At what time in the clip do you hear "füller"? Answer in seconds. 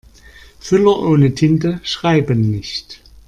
0.59-0.99